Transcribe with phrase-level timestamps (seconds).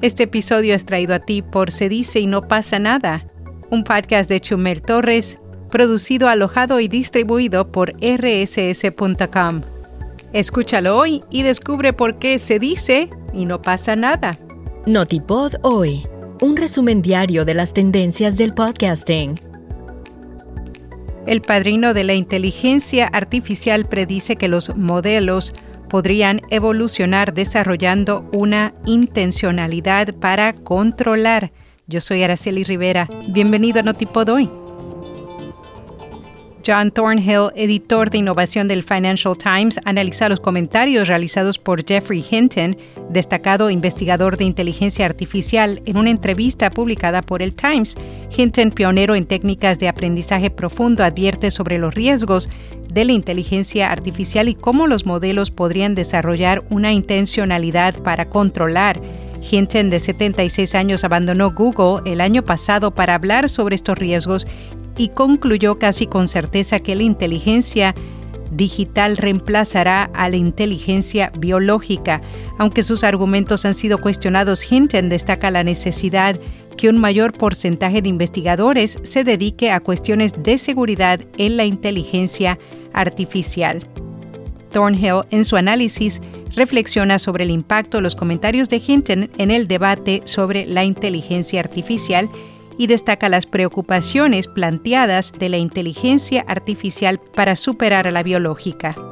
[0.00, 3.24] Este episodio es traído a ti por Se dice y no pasa nada,
[3.70, 5.38] un podcast de Chumel Torres,
[5.70, 9.62] producido, alojado y distribuido por rss.com.
[10.32, 14.38] Escúchalo hoy y descubre por qué se dice y no pasa nada.
[14.86, 16.06] Notipod hoy,
[16.40, 19.34] un resumen diario de las tendencias del podcasting.
[21.26, 25.54] El padrino de la inteligencia artificial predice que los modelos
[25.92, 31.52] podrían evolucionar desarrollando una intencionalidad para controlar.
[31.86, 33.06] Yo soy Araceli Rivera.
[33.28, 34.48] Bienvenido a Notipod hoy.
[36.64, 42.76] John Thornhill, editor de innovación del Financial Times, analiza los comentarios realizados por Jeffrey Hinton,
[43.10, 47.96] destacado investigador de inteligencia artificial, en una entrevista publicada por el Times.
[48.36, 52.48] Hinton, pionero en técnicas de aprendizaje profundo, advierte sobre los riesgos
[52.92, 59.00] de la inteligencia artificial y cómo los modelos podrían desarrollar una intencionalidad para controlar.
[59.50, 64.46] Hinton, de 76 años, abandonó Google el año pasado para hablar sobre estos riesgos
[64.96, 67.94] y concluyó casi con certeza que la inteligencia
[68.50, 72.20] digital reemplazará a la inteligencia biológica.
[72.58, 76.38] Aunque sus argumentos han sido cuestionados, Hinton destaca la necesidad
[76.76, 82.58] que un mayor porcentaje de investigadores se dedique a cuestiones de seguridad en la inteligencia
[82.92, 83.86] artificial.
[84.72, 86.20] Thornhill, en su análisis,
[86.54, 91.60] reflexiona sobre el impacto de los comentarios de Hinton en el debate sobre la inteligencia
[91.60, 92.28] artificial
[92.78, 99.11] y destaca las preocupaciones planteadas de la inteligencia artificial para superar a la biológica.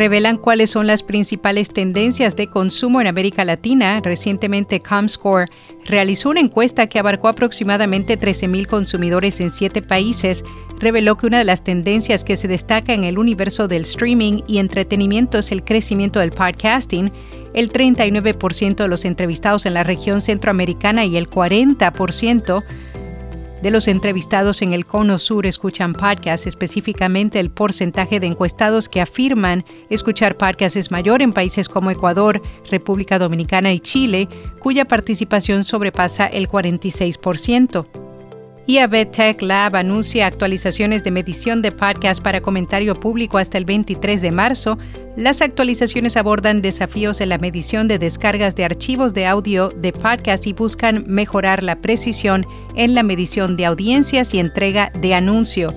[0.00, 4.00] Revelan cuáles son las principales tendencias de consumo en América Latina.
[4.02, 5.44] Recientemente, ComScore
[5.84, 10.42] realizó una encuesta que abarcó aproximadamente 13.000 consumidores en siete países.
[10.78, 14.56] Reveló que una de las tendencias que se destaca en el universo del streaming y
[14.56, 17.12] entretenimiento es el crecimiento del podcasting
[17.52, 22.64] el 39% de los entrevistados en la región centroamericana y el 40%
[23.62, 29.00] de los entrevistados en el Cono Sur escuchan podcasts, específicamente el porcentaje de encuestados que
[29.00, 32.40] afirman escuchar podcasts es mayor en países como Ecuador,
[32.70, 38.09] República Dominicana y Chile, cuya participación sobrepasa el 46%.
[38.70, 44.22] IAB Tech Lab anuncia actualizaciones de medición de podcast para comentario público hasta el 23
[44.22, 44.78] de marzo.
[45.16, 50.46] Las actualizaciones abordan desafíos en la medición de descargas de archivos de audio de podcast
[50.46, 55.74] y buscan mejorar la precisión en la medición de audiencias y entrega de anuncio.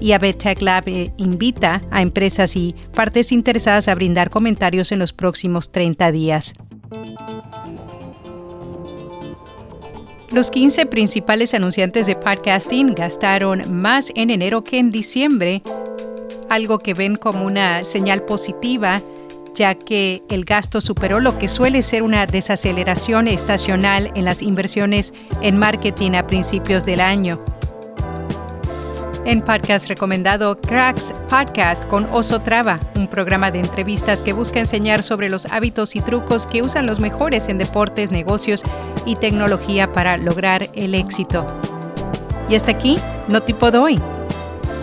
[0.00, 5.12] IAB Tech Lab eh, invita a empresas y partes interesadas a brindar comentarios en los
[5.12, 6.54] próximos 30 días.
[10.32, 15.62] Los 15 principales anunciantes de podcasting gastaron más en enero que en diciembre,
[16.48, 19.02] algo que ven como una señal positiva,
[19.54, 25.12] ya que el gasto superó lo que suele ser una desaceleración estacional en las inversiones
[25.42, 27.38] en marketing a principios del año.
[29.24, 35.04] En podcast recomendado Cracks Podcast con Oso Traba, un programa de entrevistas que busca enseñar
[35.04, 38.64] sobre los hábitos y trucos que usan los mejores en deportes, negocios
[39.06, 41.46] y tecnología para lograr el éxito.
[42.48, 44.00] Y hasta aquí, no tipo hoy.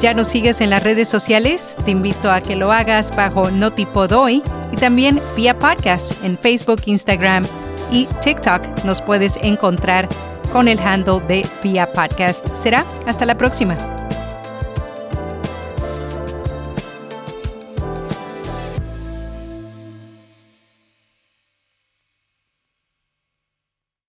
[0.00, 1.74] ¿Ya nos sigues en las redes sociales?
[1.86, 6.36] Te invito a que lo hagas bajo No Tipo Doy y también vía podcast en
[6.36, 7.46] Facebook, Instagram
[7.90, 8.84] y TikTok.
[8.84, 10.06] Nos puedes encontrar
[10.52, 12.46] con el handle de Vía Podcast.
[12.54, 13.95] Será hasta la próxima.